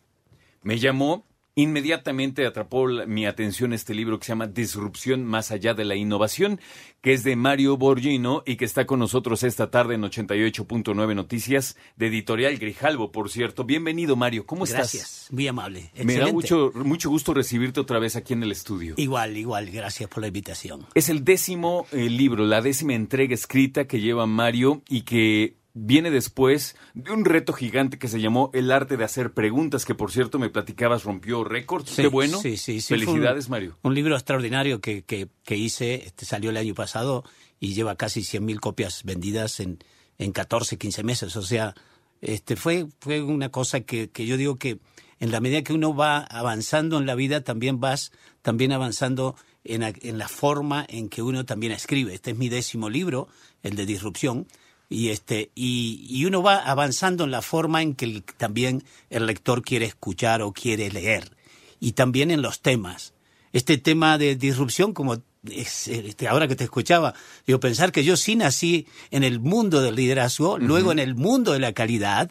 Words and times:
Me 0.62 0.78
llamó 0.78 1.26
Inmediatamente 1.62 2.48
atrapó 2.48 2.88
mi 2.88 3.28
atención 3.28 3.72
este 3.72 3.94
libro 3.94 4.18
que 4.18 4.26
se 4.26 4.32
llama 4.32 4.48
Disrupción 4.48 5.24
más 5.24 5.52
allá 5.52 5.76
de 5.76 5.86
la 5.86 5.96
innovación, 5.96 6.60
que 7.02 7.14
es 7.14 7.24
de 7.24 7.36
Mario 7.36 7.78
Borgino 7.78 8.42
y 8.48 8.56
que 8.56 8.66
está 8.66 8.88
con 8.88 8.98
nosotros 8.98 9.44
esta 9.44 9.70
tarde 9.70 9.94
en 9.94 10.02
88.9 10.02 11.14
Noticias 11.16 11.78
de 11.98 12.08
Editorial 12.08 12.58
Grijalvo, 12.58 13.12
por 13.12 13.30
cierto. 13.30 13.64
Bienvenido, 13.64 14.16
Mario. 14.16 14.48
¿Cómo 14.48 14.64
estás? 14.64 14.92
Gracias, 14.92 15.28
muy 15.30 15.48
amable. 15.48 15.92
Me 16.04 16.18
da 16.18 16.32
mucho, 16.32 16.72
mucho 16.74 17.12
gusto 17.12 17.32
recibirte 17.32 17.80
otra 17.80 18.00
vez 18.00 18.16
aquí 18.16 18.34
en 18.34 18.42
el 18.42 18.52
estudio. 18.52 18.96
Igual, 18.98 19.38
igual, 19.38 19.70
gracias 19.70 20.10
por 20.10 20.22
la 20.22 20.28
invitación. 20.28 20.88
Es 20.96 21.10
el 21.10 21.24
décimo 21.24 21.86
eh, 21.92 22.10
libro, 22.10 22.44
la 22.44 22.62
décima 22.62 22.96
entrega 22.96 23.36
escrita 23.36 23.86
que 23.86 24.00
lleva 24.02 24.26
Mario 24.26 24.82
y 24.90 25.04
que 25.04 25.61
viene 25.74 26.12
después 26.12 26.76
de 26.94 27.12
un 27.12 27.26
reto 27.26 27.54
gigante 27.54 27.98
que 27.98 28.08
se 28.08 28.20
llamó 28.20 28.50
El 28.54 28.72
arte 28.72 28.98
de 28.98 29.04
hacer 29.04 29.34
preguntas, 29.34 29.86
que 29.86 29.96
por 29.96 30.12
cierto 30.12 30.40
me 30.40 30.50
platicabas 30.50 31.04
rompió 31.04 31.44
récords. 31.44 31.96
Qué 31.96 32.08
bueno. 32.08 32.40
Sí, 32.40 32.58
sí, 32.58 32.82
Felicidades, 32.82 33.50
Mario. 33.50 33.78
Un 33.82 33.96
libro 33.96 34.16
extraordinario 34.16 34.82
que, 34.82 35.04
que, 35.04 35.30
que, 35.44 35.56
hice, 35.56 36.06
este 36.06 36.26
salió 36.26 36.50
el 36.50 36.58
año 36.58 36.76
pasado 36.76 37.24
y 37.60 37.74
lleva 37.74 37.96
casi 37.96 38.22
100.000 38.22 38.60
copias 38.60 39.04
vendidas 39.04 39.60
en, 39.60 39.80
en 40.18 40.32
14, 40.32 40.78
15 40.78 41.04
meses. 41.04 41.36
O 41.36 41.42
sea, 41.42 41.74
este 42.22 42.56
fue, 42.56 42.88
fue 43.00 43.22
una 43.22 43.50
cosa 43.50 43.82
que, 43.82 44.10
que 44.10 44.26
yo 44.26 44.38
digo 44.38 44.56
que 44.58 44.80
en 45.20 45.32
la 45.32 45.40
medida 45.40 45.62
que 45.62 45.74
uno 45.74 45.96
va 45.96 46.20
avanzando 46.20 46.98
en 46.98 47.06
la 47.06 47.16
vida, 47.16 47.44
también 47.44 47.80
vas 47.80 48.12
también 48.42 48.72
avanzando 48.72 49.36
en, 49.64 49.84
en 49.84 50.18
la 50.18 50.28
forma 50.28 50.84
en 50.90 51.10
que 51.10 51.22
uno 51.22 51.46
también 51.46 51.72
escribe. 51.72 52.16
Este 52.16 52.32
es 52.32 52.38
mi 52.38 52.50
décimo 52.50 52.90
libro, 52.90 53.28
el 53.62 53.76
de 53.76 53.86
disrupción 53.86 54.48
y 54.92 55.10
este 55.10 55.52
y, 55.56 56.06
y, 56.10 56.26
uno 56.26 56.44
va 56.44 56.58
avanzando 56.58 57.24
en 57.24 57.32
la 57.32 57.42
forma 57.42 57.82
en 57.82 57.96
que 57.96 58.22
también 58.36 58.84
el 59.10 59.26
lector 59.26 59.64
quiere 59.64 59.86
escuchar 59.86 60.42
o 60.42 60.52
quiere 60.52 60.92
leer 60.92 61.32
y 61.80 61.94
también 61.94 62.30
en 62.30 62.42
los 62.42 62.62
temas. 62.62 63.14
Este 63.54 63.78
tema 63.78 64.18
de 64.18 64.36
disrupción 64.36 64.94
como 64.94 65.24
este, 65.50 66.28
ahora 66.28 66.48
que 66.48 66.58
te 66.58 66.66
escuchaba 66.66 67.16
digo 67.48 67.60
pensar 67.60 67.94
que 67.94 68.04
yo 68.04 68.18
sí 68.18 68.36
nací 68.36 68.86
en 69.12 69.24
el 69.24 69.40
mundo 69.40 69.82
del 69.82 69.96
liderazgo 69.96 70.60
luego 70.60 70.92
en 70.92 71.00
el 71.00 71.16
mundo 71.16 71.54
de 71.54 71.60
la 71.60 71.74
calidad 71.74 72.30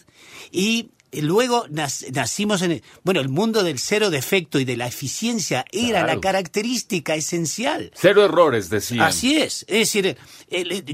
y 0.52 0.90
luego 1.12 1.66
nacimos 1.70 2.62
en 2.62 2.72
el, 2.72 2.82
bueno, 3.02 3.20
el 3.20 3.28
mundo 3.28 3.62
del 3.62 3.78
cero 3.78 4.10
defecto 4.10 4.60
y 4.60 4.64
de 4.64 4.76
la 4.76 4.86
eficiencia 4.86 5.64
era 5.72 6.06
la 6.06 6.20
característica 6.20 7.14
esencial. 7.14 7.90
Cero 7.94 8.24
errores, 8.24 8.70
decía. 8.70 9.06
Así 9.06 9.38
es. 9.38 9.64
Es 9.68 9.92
decir, 9.92 10.16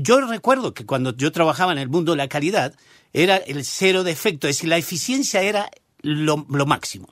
yo 0.00 0.20
recuerdo 0.20 0.74
que 0.74 0.86
cuando 0.86 1.14
yo 1.16 1.32
trabajaba 1.32 1.72
en 1.72 1.78
el 1.78 1.88
mundo 1.88 2.12
de 2.12 2.18
la 2.18 2.28
calidad, 2.28 2.74
era 3.12 3.36
el 3.36 3.64
cero 3.64 4.04
defecto, 4.04 4.48
es 4.48 4.56
decir, 4.56 4.68
la 4.68 4.78
eficiencia 4.78 5.42
era 5.42 5.70
lo, 6.02 6.46
lo 6.48 6.66
máximo. 6.66 7.08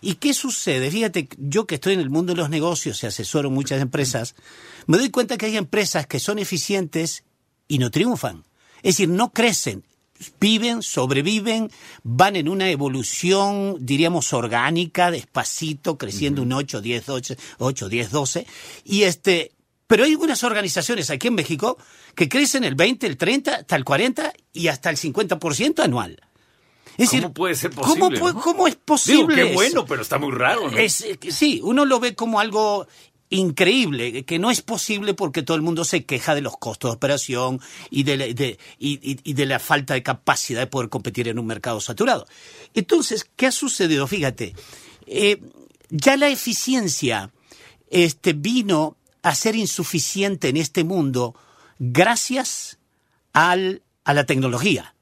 ¿Y 0.00 0.14
qué 0.14 0.34
sucede? 0.34 0.90
Fíjate, 0.90 1.28
yo 1.38 1.66
que 1.66 1.76
estoy 1.76 1.94
en 1.94 2.00
el 2.00 2.10
mundo 2.10 2.32
de 2.32 2.38
los 2.38 2.50
negocios 2.50 3.02
y 3.02 3.06
asesoro 3.06 3.50
muchas 3.50 3.80
empresas, 3.80 4.34
me 4.86 4.98
doy 4.98 5.10
cuenta 5.10 5.36
que 5.36 5.46
hay 5.46 5.56
empresas 5.56 6.06
que 6.06 6.20
son 6.20 6.38
eficientes 6.38 7.24
y 7.66 7.78
no 7.78 7.90
triunfan. 7.90 8.44
Es 8.78 8.96
decir, 8.96 9.08
no 9.08 9.32
crecen 9.32 9.84
viven, 10.40 10.82
sobreviven, 10.82 11.70
van 12.02 12.36
en 12.36 12.48
una 12.48 12.70
evolución, 12.70 13.76
diríamos, 13.80 14.32
orgánica, 14.32 15.10
despacito, 15.10 15.98
creciendo 15.98 16.42
un 16.42 16.52
8, 16.52 16.80
10, 16.80 17.06
12, 17.06 17.36
8, 17.58 17.88
10, 17.88 18.10
12. 18.10 18.46
Y 18.84 19.02
este, 19.02 19.52
pero 19.86 20.04
hay 20.04 20.12
algunas 20.12 20.42
organizaciones 20.44 21.10
aquí 21.10 21.28
en 21.28 21.34
México 21.34 21.78
que 22.14 22.28
crecen 22.28 22.64
el 22.64 22.74
20, 22.74 23.06
el 23.06 23.16
30, 23.16 23.54
hasta 23.56 23.76
el 23.76 23.84
40 23.84 24.32
y 24.52 24.68
hasta 24.68 24.90
el 24.90 24.96
50% 24.96 25.80
anual. 25.80 26.20
Es 26.96 27.10
¿Cómo 27.10 27.34
puede 27.34 27.54
ser 27.54 27.72
posible? 27.72 28.18
¿cómo, 28.18 28.40
¿cómo, 28.40 28.68
es 28.68 28.76
posible? 28.76 29.36
Digo, 29.36 29.48
qué 29.48 29.54
bueno, 29.54 29.84
pero 29.84 30.00
está 30.00 30.18
muy 30.18 30.32
raro, 30.32 30.70
¿no? 30.70 30.78
Es, 30.78 31.04
sí, 31.28 31.60
uno 31.62 31.84
lo 31.84 32.00
ve 32.00 32.14
como 32.14 32.40
algo 32.40 32.86
increíble, 33.30 34.24
que 34.24 34.38
no 34.38 34.50
es 34.50 34.62
posible 34.62 35.14
porque 35.14 35.42
todo 35.42 35.56
el 35.56 35.62
mundo 35.62 35.84
se 35.84 36.04
queja 36.04 36.34
de 36.34 36.42
los 36.42 36.56
costos 36.56 36.90
de 36.90 36.96
operación 36.96 37.60
y 37.90 38.04
de, 38.04 38.16
la, 38.16 38.26
y 38.78 39.32
de 39.32 39.46
la 39.46 39.58
falta 39.58 39.94
de 39.94 40.02
capacidad 40.02 40.60
de 40.60 40.66
poder 40.66 40.88
competir 40.88 41.28
en 41.28 41.38
un 41.38 41.46
mercado 41.46 41.80
saturado. 41.80 42.26
Entonces, 42.74 43.28
¿qué 43.36 43.46
ha 43.46 43.52
sucedido? 43.52 44.06
Fíjate, 44.06 44.54
eh, 45.06 45.40
ya 45.90 46.16
la 46.16 46.28
eficiencia 46.28 47.30
este, 47.90 48.32
vino 48.32 48.96
a 49.22 49.34
ser 49.34 49.56
insuficiente 49.56 50.48
en 50.48 50.56
este 50.56 50.84
mundo 50.84 51.34
gracias 51.78 52.78
al, 53.32 53.82
a 54.04 54.14
la 54.14 54.24
tecnología. 54.24 54.94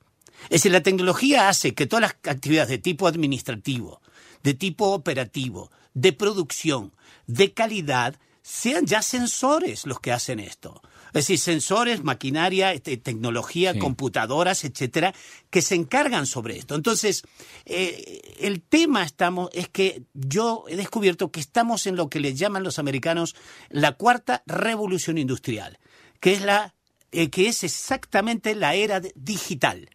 Es 0.44 0.50
decir, 0.60 0.72
la 0.72 0.82
tecnología 0.82 1.48
hace 1.48 1.74
que 1.74 1.86
todas 1.86 2.02
las 2.02 2.16
actividades 2.34 2.68
de 2.68 2.78
tipo 2.78 3.06
administrativo, 3.06 4.00
de 4.44 4.54
tipo 4.54 4.92
operativo, 4.92 5.72
de 5.94 6.12
producción, 6.12 6.92
de 7.26 7.52
calidad, 7.52 8.14
sean 8.42 8.84
ya 8.84 9.00
sensores 9.00 9.86
los 9.86 10.00
que 10.00 10.12
hacen 10.12 10.38
esto. 10.38 10.82
Es 11.08 11.28
decir, 11.28 11.38
sensores, 11.38 12.04
maquinaria, 12.04 12.72
este, 12.72 12.96
tecnología, 12.98 13.78
computadoras, 13.78 14.64
etcétera, 14.64 15.14
que 15.48 15.62
se 15.62 15.76
encargan 15.76 16.26
sobre 16.26 16.58
esto. 16.58 16.74
Entonces, 16.74 17.22
eh, 17.64 18.20
el 18.40 18.60
tema 18.60 19.02
estamos, 19.04 19.48
es 19.54 19.68
que 19.68 20.02
yo 20.12 20.64
he 20.68 20.76
descubierto 20.76 21.30
que 21.30 21.40
estamos 21.40 21.86
en 21.86 21.96
lo 21.96 22.10
que 22.10 22.20
le 22.20 22.34
llaman 22.34 22.64
los 22.64 22.78
americanos 22.78 23.34
la 23.70 23.92
cuarta 23.92 24.42
revolución 24.46 25.16
industrial, 25.16 25.78
que 26.20 26.32
es 26.32 26.42
la, 26.42 26.74
eh, 27.12 27.30
que 27.30 27.48
es 27.48 27.64
exactamente 27.64 28.54
la 28.54 28.74
era 28.74 29.00
digital. 29.14 29.88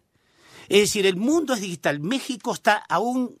Es 0.68 0.80
decir, 0.80 1.06
el 1.06 1.16
mundo 1.16 1.54
es 1.54 1.60
digital. 1.60 2.00
México 2.00 2.52
está 2.52 2.76
aún 2.88 3.38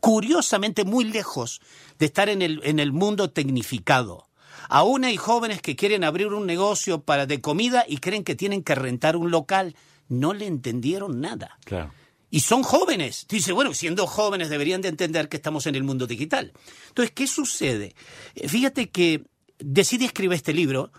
curiosamente 0.00 0.84
muy 0.84 1.04
lejos 1.04 1.60
de 1.98 2.06
estar 2.06 2.28
en 2.28 2.42
el, 2.42 2.60
en 2.64 2.78
el 2.78 2.92
mundo 2.92 3.30
tecnificado. 3.30 4.28
Aún 4.68 5.04
hay 5.04 5.16
jóvenes 5.16 5.62
que 5.62 5.76
quieren 5.76 6.04
abrir 6.04 6.28
un 6.28 6.46
negocio 6.46 7.02
para 7.02 7.26
de 7.26 7.40
comida 7.40 7.84
y 7.88 7.98
creen 7.98 8.24
que 8.24 8.34
tienen 8.34 8.62
que 8.62 8.74
rentar 8.74 9.16
un 9.16 9.30
local. 9.30 9.74
No 10.08 10.32
le 10.32 10.46
entendieron 10.46 11.20
nada. 11.20 11.58
Claro. 11.64 11.92
Y 12.30 12.40
son 12.40 12.62
jóvenes. 12.62 13.26
Dice, 13.28 13.52
bueno, 13.52 13.74
siendo 13.74 14.06
jóvenes 14.06 14.48
deberían 14.48 14.82
de 14.82 14.88
entender 14.88 15.28
que 15.28 15.36
estamos 15.36 15.66
en 15.66 15.74
el 15.74 15.82
mundo 15.82 16.06
digital. 16.06 16.52
Entonces, 16.88 17.12
¿qué 17.12 17.26
sucede? 17.26 17.94
Eh, 18.34 18.48
fíjate 18.48 18.90
que 18.90 19.24
decidí 19.58 20.04
escribir 20.04 20.36
este 20.36 20.54
libro 20.54 20.92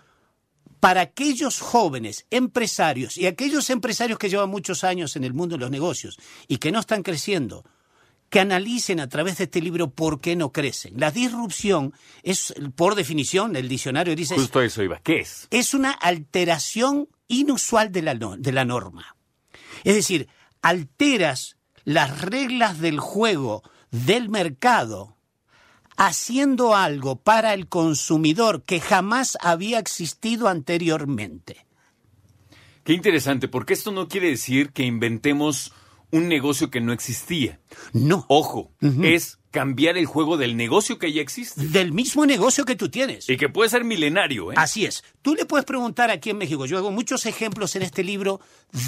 para 0.78 1.00
aquellos 1.00 1.60
jóvenes 1.60 2.26
empresarios 2.30 3.16
y 3.16 3.26
aquellos 3.26 3.70
empresarios 3.70 4.18
que 4.18 4.28
llevan 4.28 4.50
muchos 4.50 4.84
años 4.84 5.16
en 5.16 5.24
el 5.24 5.32
mundo 5.32 5.56
de 5.56 5.60
los 5.60 5.70
negocios 5.70 6.18
y 6.48 6.58
que 6.58 6.72
no 6.72 6.80
están 6.80 7.02
creciendo 7.02 7.64
que 8.32 8.40
analicen 8.40 8.98
a 8.98 9.10
través 9.10 9.36
de 9.36 9.44
este 9.44 9.60
libro 9.60 9.90
por 9.90 10.22
qué 10.22 10.36
no 10.36 10.52
crecen. 10.52 10.94
La 10.96 11.10
disrupción 11.10 11.92
es, 12.22 12.54
por 12.74 12.94
definición, 12.94 13.56
el 13.56 13.68
diccionario 13.68 14.16
dice... 14.16 14.36
Justo 14.36 14.62
eso 14.62 14.82
iba. 14.82 15.00
¿Qué 15.00 15.20
es? 15.20 15.48
Es 15.50 15.74
una 15.74 15.90
alteración 15.90 17.10
inusual 17.28 17.92
de 17.92 18.00
la, 18.00 18.14
de 18.14 18.52
la 18.52 18.64
norma. 18.64 19.16
Es 19.84 19.96
decir, 19.96 20.28
alteras 20.62 21.58
las 21.84 22.22
reglas 22.22 22.80
del 22.80 23.00
juego 23.00 23.64
del 23.90 24.30
mercado 24.30 25.18
haciendo 25.98 26.74
algo 26.74 27.16
para 27.16 27.52
el 27.52 27.68
consumidor 27.68 28.62
que 28.62 28.80
jamás 28.80 29.36
había 29.42 29.78
existido 29.78 30.48
anteriormente. 30.48 31.66
Qué 32.82 32.94
interesante, 32.94 33.46
porque 33.46 33.74
esto 33.74 33.92
no 33.92 34.08
quiere 34.08 34.28
decir 34.30 34.70
que 34.70 34.84
inventemos 34.84 35.74
un 36.12 36.28
negocio 36.28 36.70
que 36.70 36.80
no 36.80 36.92
existía. 36.92 37.58
No. 37.92 38.26
Ojo, 38.28 38.70
es 39.02 39.38
cambiar 39.50 39.96
el 39.96 40.04
juego 40.06 40.36
del 40.36 40.56
negocio 40.56 40.98
que 40.98 41.10
ya 41.10 41.22
existe. 41.22 41.66
Del 41.68 41.92
mismo 41.92 42.26
negocio 42.26 42.66
que 42.66 42.76
tú 42.76 42.90
tienes. 42.90 43.28
Y 43.30 43.38
que 43.38 43.48
puede 43.48 43.70
ser 43.70 43.84
milenario, 43.84 44.52
¿eh? 44.52 44.54
Así 44.58 44.84
es. 44.84 45.04
Tú 45.22 45.34
le 45.34 45.46
puedes 45.46 45.64
preguntar 45.64 46.10
aquí 46.10 46.30
en 46.30 46.36
México. 46.38 46.66
Yo 46.66 46.76
hago 46.76 46.90
muchos 46.90 47.24
ejemplos 47.24 47.76
en 47.76 47.82
este 47.82 48.04
libro 48.04 48.40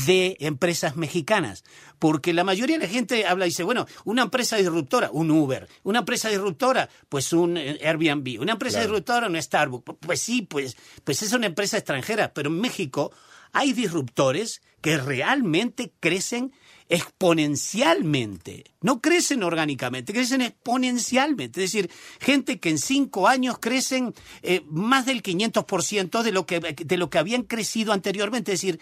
de 0.06 0.36
empresas 0.40 0.96
mexicanas. 0.96 1.64
Porque 1.98 2.34
la 2.34 2.44
mayoría 2.44 2.78
de 2.78 2.86
la 2.86 2.92
gente 2.92 3.26
habla 3.26 3.46
y 3.46 3.50
dice, 3.50 3.62
bueno, 3.62 3.86
una 4.04 4.22
empresa 4.22 4.56
disruptora, 4.56 5.10
un 5.10 5.30
Uber. 5.30 5.66
Una 5.82 6.00
empresa 6.00 6.28
disruptora, 6.28 6.90
pues 7.08 7.32
un 7.32 7.56
eh, 7.56 7.78
Airbnb. 7.82 8.38
Una 8.38 8.52
empresa 8.52 8.80
disruptora, 8.80 9.28
un 9.28 9.40
Starbucks. 9.40 9.96
Pues 9.98 10.20
sí, 10.20 10.42
pues, 10.42 10.76
pues 11.04 11.22
es 11.22 11.32
una 11.32 11.46
empresa 11.46 11.78
extranjera. 11.78 12.34
Pero 12.34 12.50
en 12.50 12.60
México 12.60 13.12
hay 13.52 13.72
disruptores 13.72 14.60
que 14.82 14.98
realmente 14.98 15.94
crecen 16.00 16.52
exponencialmente. 16.88 18.64
No 18.80 19.00
crecen 19.00 19.42
orgánicamente, 19.42 20.12
crecen 20.12 20.42
exponencialmente. 20.42 21.64
Es 21.64 21.72
decir, 21.72 21.90
gente 22.20 22.60
que 22.60 22.70
en 22.70 22.78
cinco 22.78 23.28
años 23.28 23.58
crecen 23.58 24.14
eh, 24.42 24.62
más 24.66 25.06
del 25.06 25.22
500% 25.22 26.22
de 26.22 26.32
lo, 26.32 26.46
que, 26.46 26.60
de 26.60 26.96
lo 26.96 27.10
que 27.10 27.18
habían 27.18 27.42
crecido 27.42 27.92
anteriormente. 27.92 28.52
Es 28.52 28.60
decir, 28.60 28.80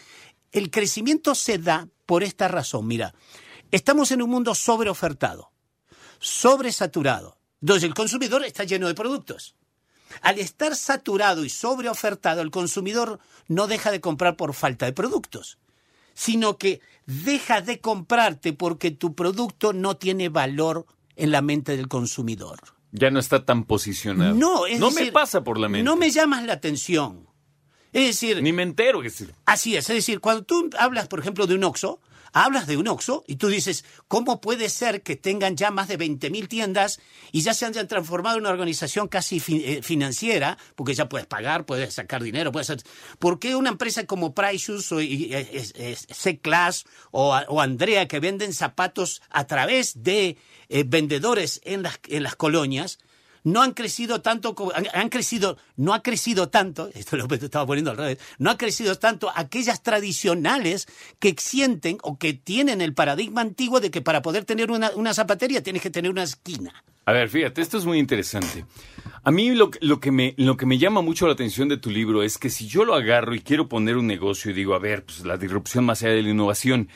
el 0.50 0.70
crecimiento 0.70 1.34
se 1.34 1.58
da 1.58 1.88
por 2.06 2.22
esta 2.22 2.49
razón. 2.49 2.87
Mira, 2.87 3.14
estamos 3.70 4.10
en 4.10 4.22
un 4.22 4.31
mundo 4.31 4.54
sobreofertado, 4.54 5.52
sobresaturado. 6.19 7.38
Entonces 7.60 7.84
el 7.84 7.94
consumidor 7.94 8.44
está 8.44 8.64
lleno 8.64 8.88
de 8.88 8.94
productos. 8.94 9.54
Al 10.20 10.38
estar 10.38 10.76
saturado 10.76 11.44
y 11.44 11.49
sobreofertado, 11.49 12.43
el 12.43 12.50
consumidor 12.50 13.19
no 13.49 13.66
deja 13.66 13.90
de 13.90 14.00
comprar 14.00 14.37
por 14.37 14.52
falta 14.52 14.84
de 14.84 14.93
productos 14.93 15.58
sino 16.14 16.59
que 16.59 16.81
deja 17.06 17.61
de 17.61 17.81
comprarte 17.81 18.53
porque 18.53 18.91
tu 18.91 19.14
producto 19.14 19.73
no 19.73 19.97
tiene 19.97 20.29
valor 20.29 20.87
en 21.17 21.31
la 21.31 21.43
mente 21.43 21.76
del 21.76 21.88
consumidor. 21.88 22.59
Ya 22.93 23.11
no 23.11 23.20
está 23.20 23.44
tan 23.44 23.64
posicionado. 23.64 24.35
No, 24.35 24.67
es 24.67 24.79
no 24.79 24.91
decir, 24.91 25.06
me 25.06 25.12
pasa 25.12 25.43
por 25.43 25.59
la 25.59 25.69
mente. 25.69 25.85
No 25.85 25.97
me 25.97 26.11
llamas 26.11 26.44
la 26.44 26.53
atención. 26.53 27.26
Es 27.93 28.06
decir, 28.06 28.43
ni 28.43 28.53
me 28.53 28.62
entero. 28.62 29.03
Es 29.03 29.19
decir. 29.19 29.35
Así 29.47 29.76
es, 29.76 29.88
es 29.91 29.97
decir, 29.97 30.20
cuando 30.20 30.44
tú 30.44 30.70
hablas, 30.79 31.09
por 31.09 31.20
ejemplo, 31.20 31.47
de 31.47 31.55
un 31.55 31.64
Oxxo, 31.64 32.00
hablas 32.32 32.67
de 32.67 32.76
un 32.76 32.88
Oxxo 32.88 33.25
y 33.26 33.37
tú 33.37 33.49
dices, 33.49 33.84
¿cómo 34.08 34.40
puede 34.40 34.69
ser 34.69 35.02
que 35.02 35.17
tengan 35.17 35.56
ya 35.56 35.70
más 35.70 35.88
de 35.88 35.99
20.000 35.99 36.49
tiendas 36.49 37.00
y 37.31 37.43
ya 37.43 37.55
se 37.55 37.67
hayan 37.67 37.88
transformado 37.88 38.37
en 38.37 38.43
una 38.43 38.50
organización 38.50 39.08
casi 39.08 39.43
eh, 39.49 39.82
financiera? 39.82 40.58
Porque 40.75 40.94
ya 40.94 41.08
puedes 41.08 41.26
pagar, 41.26 41.67
puedes 41.67 41.94
sacar 41.94 42.23
dinero, 42.23 42.52
puedes 42.52 42.70
hacer... 42.70 42.84
¿Por 43.19 43.38
qué 43.38 43.55
una 43.55 43.70
empresa 43.70 44.06
como 44.06 44.34
Precious 44.34 44.93
o 44.93 44.99
C-Class 44.99 46.84
o, 47.11 47.61
Andrea 47.61 48.08
que 48.08 48.20
venden 48.20 48.52
zapatos 48.52 49.23
a 49.31 49.46
través 49.46 50.02
de 50.02 50.37
eh, 50.69 50.85
vendedores 50.87 51.61
en 51.64 51.82
las 51.82 52.37
colonias 52.37 52.99
no 53.44 53.62
han 53.62 53.72
crecido 53.72 54.20
tanto, 54.20 54.54
han, 54.74 54.86
han, 54.94 55.08
crecido, 55.08 55.56
no 55.76 55.94
ha 55.94 56.02
crecido 56.02 56.48
tanto, 56.48 56.90
esto 56.94 57.16
lo 57.16 57.26
estaba 57.34 57.66
poniendo 57.66 57.90
al 57.90 57.96
revés, 57.96 58.18
no 58.38 58.50
ha 58.50 58.58
crecido 58.58 58.96
tanto 58.96 59.30
aquellas 59.34 59.82
tradicionales 59.82 60.86
que 61.18 61.34
sienten 61.38 61.98
o 62.02 62.18
que 62.18 62.32
tienen 62.34 62.80
el 62.80 62.94
paradigma 62.94 63.40
antiguo 63.40 63.80
de 63.80 63.90
que 63.90 64.02
para 64.02 64.22
poder 64.22 64.44
tener 64.44 64.70
una, 64.70 64.90
una 64.94 65.14
zapatería 65.14 65.62
tienes 65.62 65.82
que 65.82 65.90
tener 65.90 66.10
una 66.10 66.22
esquina. 66.22 66.84
A 67.04 67.12
ver, 67.12 67.28
fíjate, 67.28 67.60
esto 67.60 67.78
es 67.78 67.84
muy 67.84 67.98
interesante. 67.98 68.64
A 69.24 69.30
mí 69.32 69.50
lo, 69.50 69.70
lo, 69.80 69.98
que 69.98 70.12
me, 70.12 70.34
lo 70.36 70.56
que 70.56 70.66
me 70.66 70.78
llama 70.78 71.00
mucho 71.00 71.26
la 71.26 71.32
atención 71.32 71.68
de 71.68 71.76
tu 71.76 71.90
libro 71.90 72.22
es 72.22 72.38
que 72.38 72.48
si 72.48 72.68
yo 72.68 72.84
lo 72.84 72.94
agarro 72.94 73.34
y 73.34 73.40
quiero 73.40 73.68
poner 73.68 73.96
un 73.96 74.06
negocio 74.06 74.50
y 74.50 74.54
digo, 74.54 74.74
a 74.74 74.78
ver, 74.78 75.04
pues 75.04 75.24
la 75.24 75.36
disrupción 75.36 75.84
más 75.84 76.02
allá 76.02 76.12
de 76.12 76.22
la 76.22 76.30
innovación, 76.30 76.88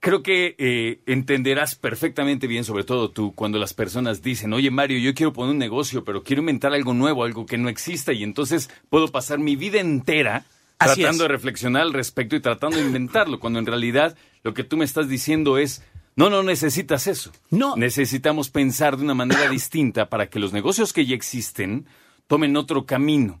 creo 0.00 0.22
que 0.22 0.54
eh, 0.58 1.00
entenderás 1.06 1.74
perfectamente 1.74 2.46
bien, 2.46 2.64
sobre 2.64 2.84
todo 2.84 3.10
tú, 3.10 3.34
cuando 3.34 3.58
las 3.58 3.74
personas 3.74 4.22
dicen, 4.22 4.52
oye 4.52 4.70
Mario, 4.70 4.98
yo 4.98 5.14
quiero 5.14 5.32
poner 5.32 5.52
un 5.52 5.58
negocio, 5.58 6.04
pero 6.04 6.22
quiero 6.22 6.40
inventar 6.40 6.72
algo 6.72 6.94
nuevo, 6.94 7.24
algo 7.24 7.46
que 7.46 7.58
no 7.58 7.68
exista, 7.68 8.12
y 8.12 8.22
entonces 8.22 8.70
puedo 8.90 9.08
pasar 9.08 9.38
mi 9.38 9.56
vida 9.56 9.80
entera 9.80 10.44
Así 10.78 11.00
tratando 11.00 11.24
es. 11.24 11.28
de 11.28 11.34
reflexionar 11.34 11.82
al 11.82 11.92
respecto 11.92 12.36
y 12.36 12.40
tratando 12.40 12.76
de 12.76 12.84
inventarlo, 12.84 13.40
cuando 13.40 13.58
en 13.58 13.66
realidad 13.66 14.16
lo 14.44 14.54
que 14.54 14.64
tú 14.64 14.76
me 14.76 14.84
estás 14.84 15.08
diciendo 15.08 15.58
es, 15.58 15.82
no, 16.14 16.30
no 16.30 16.42
necesitas 16.42 17.06
eso. 17.06 17.32
No. 17.50 17.76
Necesitamos 17.76 18.50
pensar 18.50 18.96
de 18.96 19.04
una 19.04 19.14
manera 19.14 19.48
distinta 19.48 20.08
para 20.08 20.28
que 20.28 20.38
los 20.38 20.52
negocios 20.52 20.92
que 20.92 21.06
ya 21.06 21.14
existen 21.14 21.86
tomen 22.26 22.56
otro 22.56 22.86
camino. 22.86 23.40